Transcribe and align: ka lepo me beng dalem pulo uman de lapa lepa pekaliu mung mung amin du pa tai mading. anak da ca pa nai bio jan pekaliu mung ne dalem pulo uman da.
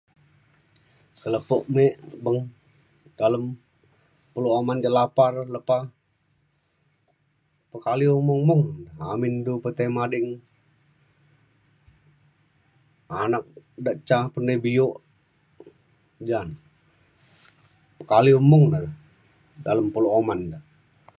ka 1.19 1.27
lepo 1.33 1.55
me 1.75 1.83
beng 2.23 2.39
dalem 3.19 3.43
pulo 4.31 4.47
uman 4.59 4.77
de 4.83 4.89
lapa 4.97 5.25
lepa 5.55 5.77
pekaliu 7.71 8.13
mung 8.27 8.43
mung 8.49 8.63
amin 9.11 9.33
du 9.45 9.53
pa 9.63 9.69
tai 9.77 9.89
mading. 9.97 10.27
anak 13.25 13.45
da 13.85 13.91
ca 14.07 14.17
pa 14.33 14.39
nai 14.45 14.57
bio 14.63 14.87
jan 16.29 16.49
pekaliu 17.97 18.37
mung 18.51 18.65
ne 18.73 18.79
dalem 19.65 19.87
pulo 19.93 20.07
uman 20.19 20.39
da. 20.51 20.59